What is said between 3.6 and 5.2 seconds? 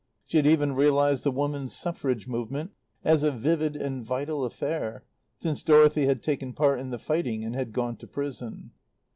and vital affair,